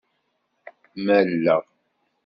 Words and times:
Malleɣ. 1.05 1.63